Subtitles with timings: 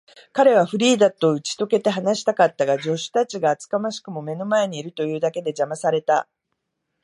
[0.33, 6.27] 彼はフリーダとうちとけて話したかったが、助手たちが厚かましくも目の前にいるというだけで、じゃまされた。